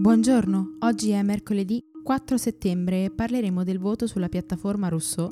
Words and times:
Buongiorno, 0.00 0.76
oggi 0.78 1.10
è 1.10 1.22
mercoledì 1.22 1.84
4 2.02 2.38
settembre 2.38 3.04
e 3.04 3.10
parleremo 3.10 3.62
del 3.62 3.78
voto 3.78 4.06
sulla 4.06 4.30
piattaforma 4.30 4.88
Rousseau, 4.88 5.28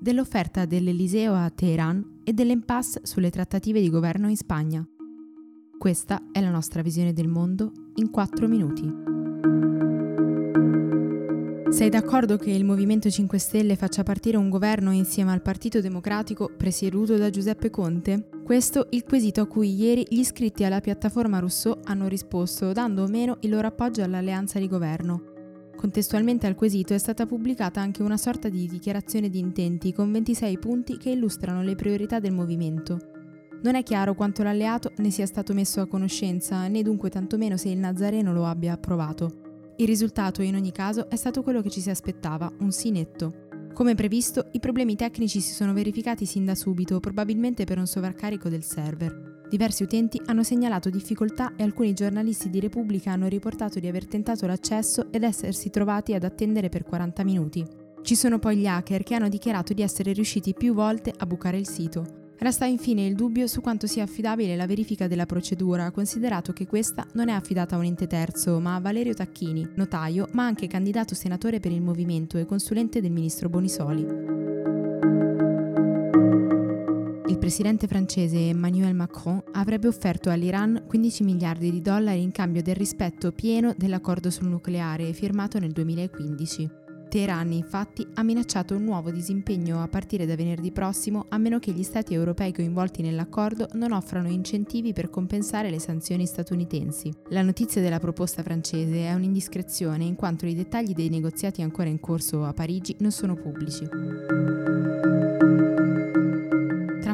dell'offerta 0.00 0.64
dell'Eliseo 0.64 1.34
a 1.34 1.50
Teheran 1.50 2.20
e 2.24 2.32
dell'impasse 2.32 3.00
sulle 3.02 3.28
trattative 3.28 3.78
di 3.78 3.90
governo 3.90 4.30
in 4.30 4.36
Spagna. 4.38 4.82
Questa 5.78 6.28
è 6.32 6.40
la 6.40 6.48
nostra 6.48 6.80
visione 6.80 7.12
del 7.12 7.28
mondo 7.28 7.72
in 7.96 8.10
4 8.10 8.48
minuti. 8.48 8.90
Sei 11.68 11.90
d'accordo 11.90 12.38
che 12.38 12.52
il 12.52 12.64
Movimento 12.64 13.10
5 13.10 13.36
Stelle 13.36 13.76
faccia 13.76 14.02
partire 14.02 14.38
un 14.38 14.48
governo 14.48 14.92
insieme 14.92 15.32
al 15.32 15.42
Partito 15.42 15.82
Democratico 15.82 16.50
presieduto 16.56 17.18
da 17.18 17.28
Giuseppe 17.28 17.68
Conte? 17.68 18.30
Questo 18.46 18.86
il 18.90 19.02
quesito 19.02 19.40
a 19.40 19.46
cui 19.48 19.74
ieri 19.74 20.06
gli 20.08 20.20
iscritti 20.20 20.62
alla 20.62 20.80
piattaforma 20.80 21.40
Rousseau 21.40 21.80
hanno 21.82 22.06
risposto, 22.06 22.70
dando 22.70 23.02
o 23.02 23.08
meno 23.08 23.38
il 23.40 23.50
loro 23.50 23.66
appoggio 23.66 24.04
all'alleanza 24.04 24.60
di 24.60 24.68
governo. 24.68 25.32
Contestualmente 25.74 26.46
al 26.46 26.54
quesito 26.54 26.94
è 26.94 26.98
stata 26.98 27.26
pubblicata 27.26 27.80
anche 27.80 28.04
una 28.04 28.16
sorta 28.16 28.48
di 28.48 28.68
dichiarazione 28.68 29.30
di 29.30 29.40
intenti 29.40 29.92
con 29.92 30.12
26 30.12 30.58
punti 30.60 30.96
che 30.96 31.10
illustrano 31.10 31.60
le 31.62 31.74
priorità 31.74 32.20
del 32.20 32.34
movimento. 32.34 32.98
Non 33.64 33.74
è 33.74 33.82
chiaro 33.82 34.14
quanto 34.14 34.44
l'alleato 34.44 34.92
ne 34.98 35.10
sia 35.10 35.26
stato 35.26 35.52
messo 35.52 35.80
a 35.80 35.88
conoscenza, 35.88 36.68
né 36.68 36.82
dunque 36.82 37.10
tantomeno 37.10 37.56
se 37.56 37.70
il 37.70 37.78
Nazareno 37.78 38.32
lo 38.32 38.46
abbia 38.46 38.74
approvato. 38.74 39.72
Il 39.78 39.88
risultato 39.88 40.40
in 40.42 40.54
ogni 40.54 40.70
caso 40.70 41.10
è 41.10 41.16
stato 41.16 41.42
quello 41.42 41.62
che 41.62 41.70
ci 41.70 41.80
si 41.80 41.90
aspettava, 41.90 42.48
un 42.60 42.70
sì 42.70 42.92
netto. 42.92 43.45
Come 43.76 43.94
previsto, 43.94 44.46
i 44.52 44.58
problemi 44.58 44.96
tecnici 44.96 45.38
si 45.42 45.52
sono 45.52 45.74
verificati 45.74 46.24
sin 46.24 46.46
da 46.46 46.54
subito, 46.54 46.98
probabilmente 46.98 47.64
per 47.64 47.76
un 47.76 47.86
sovraccarico 47.86 48.48
del 48.48 48.64
server. 48.64 49.44
Diversi 49.50 49.82
utenti 49.82 50.18
hanno 50.24 50.42
segnalato 50.42 50.88
difficoltà 50.88 51.52
e 51.56 51.62
alcuni 51.62 51.92
giornalisti 51.92 52.48
di 52.48 52.58
Repubblica 52.58 53.12
hanno 53.12 53.28
riportato 53.28 53.78
di 53.78 53.86
aver 53.86 54.06
tentato 54.06 54.46
l'accesso 54.46 55.12
ed 55.12 55.24
essersi 55.24 55.68
trovati 55.68 56.14
ad 56.14 56.24
attendere 56.24 56.70
per 56.70 56.84
40 56.84 57.22
minuti. 57.22 57.66
Ci 58.00 58.16
sono 58.16 58.38
poi 58.38 58.56
gli 58.56 58.66
hacker 58.66 59.02
che 59.02 59.14
hanno 59.14 59.28
dichiarato 59.28 59.74
di 59.74 59.82
essere 59.82 60.14
riusciti 60.14 60.54
più 60.54 60.72
volte 60.72 61.12
a 61.14 61.26
bucare 61.26 61.58
il 61.58 61.68
sito. 61.68 62.25
Resta 62.38 62.66
infine 62.66 63.06
il 63.06 63.14
dubbio 63.14 63.46
su 63.46 63.62
quanto 63.62 63.86
sia 63.86 64.02
affidabile 64.02 64.56
la 64.56 64.66
verifica 64.66 65.06
della 65.06 65.24
procedura, 65.24 65.90
considerato 65.90 66.52
che 66.52 66.66
questa 66.66 67.06
non 67.14 67.30
è 67.30 67.32
affidata 67.32 67.74
a 67.74 67.78
un 67.78 67.84
ente 67.84 68.06
terzo, 68.06 68.60
ma 68.60 68.74
a 68.74 68.80
Valerio 68.80 69.14
Tacchini, 69.14 69.66
notaio, 69.74 70.28
ma 70.32 70.44
anche 70.44 70.66
candidato 70.66 71.14
senatore 71.14 71.60
per 71.60 71.72
il 71.72 71.80
movimento 71.80 72.36
e 72.36 72.44
consulente 72.44 73.00
del 73.00 73.10
ministro 73.10 73.48
Bonisoli. 73.48 74.06
Il 77.28 77.38
presidente 77.38 77.86
francese 77.86 78.48
Emmanuel 78.48 78.94
Macron 78.94 79.42
avrebbe 79.52 79.88
offerto 79.88 80.30
all'Iran 80.30 80.84
15 80.86 81.24
miliardi 81.24 81.70
di 81.70 81.80
dollari 81.80 82.22
in 82.22 82.32
cambio 82.32 82.62
del 82.62 82.76
rispetto 82.76 83.32
pieno 83.32 83.74
dell'accordo 83.76 84.30
sul 84.30 84.48
nucleare 84.48 85.12
firmato 85.14 85.58
nel 85.58 85.72
2015. 85.72 86.84
Teheran 87.08 87.52
infatti 87.52 88.06
ha 88.14 88.22
minacciato 88.22 88.74
un 88.74 88.84
nuovo 88.84 89.10
disimpegno 89.10 89.82
a 89.82 89.88
partire 89.88 90.26
da 90.26 90.36
venerdì 90.36 90.72
prossimo 90.72 91.26
a 91.28 91.38
meno 91.38 91.58
che 91.58 91.72
gli 91.72 91.82
stati 91.82 92.14
europei 92.14 92.52
coinvolti 92.52 93.02
nell'accordo 93.02 93.68
non 93.74 93.92
offrano 93.92 94.28
incentivi 94.28 94.92
per 94.92 95.10
compensare 95.10 95.70
le 95.70 95.78
sanzioni 95.78 96.26
statunitensi. 96.26 97.12
La 97.28 97.42
notizia 97.42 97.80
della 97.80 98.00
proposta 98.00 98.42
francese 98.42 99.06
è 99.06 99.14
un'indiscrezione 99.14 100.04
in 100.04 100.14
quanto 100.14 100.46
i 100.46 100.54
dettagli 100.54 100.92
dei 100.92 101.08
negoziati 101.08 101.62
ancora 101.62 101.88
in 101.88 102.00
corso 102.00 102.44
a 102.44 102.52
Parigi 102.52 102.96
non 102.98 103.12
sono 103.12 103.34
pubblici. 103.34 103.88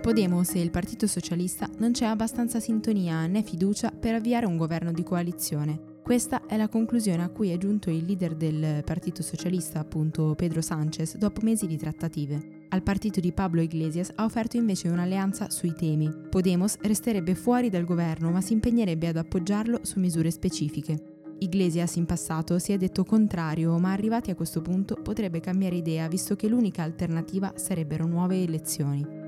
Podemos 0.02 0.56
e 0.56 0.60
il 0.60 0.72
Partito 0.72 1.06
Socialista 1.06 1.70
non 1.78 1.92
c'è 1.92 2.06
abbastanza 2.06 2.58
sintonia 2.58 3.24
né 3.28 3.44
fiducia 3.44 3.92
per 3.92 4.16
avviare 4.16 4.46
un 4.46 4.56
governo 4.56 4.90
di 4.90 5.04
coalizione. 5.04 5.91
Questa 6.02 6.46
è 6.46 6.56
la 6.56 6.68
conclusione 6.68 7.22
a 7.22 7.28
cui 7.28 7.50
è 7.50 7.56
giunto 7.56 7.88
il 7.88 8.04
leader 8.04 8.34
del 8.34 8.82
Partito 8.84 9.22
Socialista, 9.22 9.78
appunto 9.78 10.34
Pedro 10.34 10.60
Sánchez, 10.60 11.16
dopo 11.16 11.40
mesi 11.42 11.68
di 11.68 11.76
trattative. 11.76 12.66
Al 12.70 12.82
partito 12.82 13.20
di 13.20 13.32
Pablo 13.32 13.60
Iglesias 13.60 14.10
ha 14.16 14.24
offerto 14.24 14.56
invece 14.56 14.88
un'alleanza 14.88 15.48
sui 15.48 15.74
temi. 15.74 16.12
Podemos 16.28 16.76
resterebbe 16.80 17.36
fuori 17.36 17.70
dal 17.70 17.84
governo 17.84 18.30
ma 18.30 18.40
si 18.40 18.52
impegnerebbe 18.52 19.06
ad 19.06 19.16
appoggiarlo 19.16 19.80
su 19.82 20.00
misure 20.00 20.32
specifiche. 20.32 21.20
Iglesias 21.38 21.94
in 21.94 22.06
passato 22.06 22.58
si 22.58 22.72
è 22.72 22.76
detto 22.76 23.04
contrario, 23.04 23.78
ma 23.78 23.92
arrivati 23.92 24.30
a 24.30 24.34
questo 24.34 24.60
punto 24.60 24.96
potrebbe 24.96 25.38
cambiare 25.38 25.76
idea 25.76 26.08
visto 26.08 26.34
che 26.34 26.48
l'unica 26.48 26.82
alternativa 26.82 27.52
sarebbero 27.54 28.06
nuove 28.06 28.42
elezioni. 28.42 29.21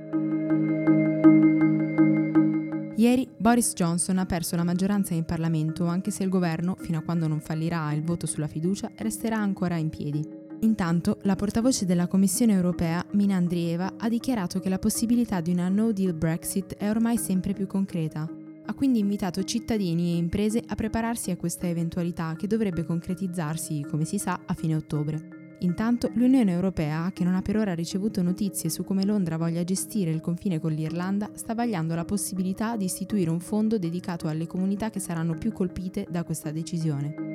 Ieri 3.05 3.29
Boris 3.37 3.75
Johnson 3.75 4.17
ha 4.17 4.25
perso 4.25 4.57
la 4.57 4.65
maggioranza 4.65 5.13
in 5.13 5.27
Parlamento, 5.27 5.85
anche 5.85 6.11
se 6.11 6.23
il 6.23 6.31
governo, 6.31 6.75
fino 6.79 6.97
a 6.97 7.03
quando 7.03 7.29
non 7.29 7.39
fallirà 7.39 7.93
il 7.93 8.03
voto 8.03 8.25
sulla 8.25 8.47
fiducia, 8.47 8.91
resterà 8.97 9.37
ancora 9.37 9.77
in 9.77 9.91
piedi. 9.91 10.27
Intanto, 10.61 11.19
la 11.25 11.37
portavoce 11.37 11.85
della 11.85 12.07
Commissione 12.07 12.55
europea, 12.55 13.05
Mina 13.11 13.37
Andrieva, 13.37 13.97
ha 13.99 14.09
dichiarato 14.09 14.59
che 14.59 14.71
la 14.71 14.79
possibilità 14.79 15.43
di 15.43 15.53
una 15.53 15.69
no 15.69 15.93
deal 15.93 16.15
Brexit 16.15 16.77
è 16.77 16.89
ormai 16.89 17.19
sempre 17.19 17.53
più 17.53 17.67
concreta. 17.67 18.27
Ha 18.65 18.73
quindi 18.73 19.01
invitato 19.01 19.45
cittadini 19.45 20.15
e 20.15 20.17
imprese 20.17 20.63
a 20.67 20.75
prepararsi 20.75 21.31
a 21.31 21.37
questa 21.37 21.67
eventualità 21.67 22.35
che 22.39 22.47
dovrebbe 22.47 22.85
concretizzarsi, 22.85 23.85
come 23.87 24.07
si 24.07 24.17
sa, 24.17 24.41
a 24.47 24.55
fine 24.55 24.77
ottobre. 24.77 25.44
Intanto 25.65 26.11
l'Unione 26.15 26.53
Europea, 26.53 27.11
che 27.15 27.25
non 27.25 27.35
ha 27.35 27.41
per 27.41 27.57
ora 27.57 27.75
ricevuto 27.75 28.23
notizie 28.23 28.69
su 28.69 28.85
come 28.85 29.07
Londra 29.07 29.39
voglia 29.39 29.65
gestire 29.65 30.11
il 30.11 30.21
confine 30.21 30.61
con 30.61 30.73
l'Irlanda, 30.73 31.31
sta 31.33 31.55
vagliando 31.55 31.95
la 31.95 32.05
possibilità 32.05 32.77
di 32.77 32.85
istituire 32.85 33.31
un 33.31 33.41
fondo 33.41 33.79
dedicato 33.79 34.29
alle 34.29 34.47
comunità 34.47 34.91
che 34.91 35.01
saranno 35.01 35.35
più 35.35 35.53
colpite 35.53 36.07
da 36.11 36.23
questa 36.23 36.51
decisione. 36.51 37.34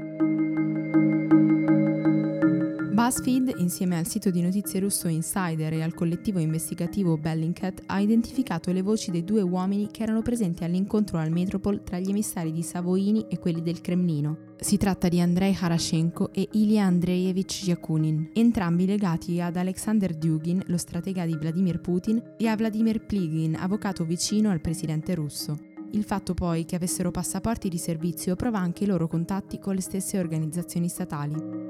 BuzzFeed, 2.99 3.53
insieme 3.59 3.97
al 3.97 4.05
sito 4.05 4.29
di 4.29 4.41
notizie 4.41 4.81
russo 4.81 5.07
Insider 5.07 5.71
e 5.71 5.81
al 5.81 5.93
collettivo 5.93 6.39
investigativo 6.39 7.15
Bellingcat, 7.17 7.83
ha 7.85 8.01
identificato 8.01 8.73
le 8.73 8.81
voci 8.81 9.09
dei 9.09 9.23
due 9.23 9.41
uomini 9.41 9.87
che 9.89 10.03
erano 10.03 10.21
presenti 10.21 10.65
all'incontro 10.65 11.17
al 11.17 11.31
Metropol 11.31 11.81
tra 11.81 11.97
gli 11.97 12.09
emissari 12.09 12.51
di 12.51 12.61
Savoini 12.61 13.27
e 13.29 13.39
quelli 13.39 13.61
del 13.61 13.79
Cremlino. 13.79 14.55
Si 14.59 14.75
tratta 14.75 15.07
di 15.07 15.21
Andrei 15.21 15.55
Harashenko 15.57 16.33
e 16.33 16.49
Ilya 16.51 16.83
Andreevich 16.83 17.67
Yakunin, 17.67 18.31
entrambi 18.33 18.85
legati 18.85 19.39
ad 19.39 19.55
Alexander 19.55 20.13
Dugin, 20.13 20.61
lo 20.65 20.77
stratega 20.77 21.25
di 21.25 21.37
Vladimir 21.37 21.79
Putin, 21.79 22.21
e 22.37 22.47
a 22.47 22.57
Vladimir 22.57 23.05
Pligin, 23.05 23.55
avvocato 23.55 24.03
vicino 24.03 24.49
al 24.49 24.59
presidente 24.59 25.15
russo. 25.15 25.57
Il 25.91 26.03
fatto 26.03 26.33
poi 26.33 26.65
che 26.65 26.75
avessero 26.75 27.11
passaporti 27.11 27.69
di 27.69 27.77
servizio 27.77 28.35
prova 28.35 28.59
anche 28.59 28.83
i 28.83 28.87
loro 28.87 29.07
contatti 29.07 29.57
con 29.57 29.73
le 29.73 29.81
stesse 29.81 30.19
organizzazioni 30.19 30.89
statali. 30.89 31.69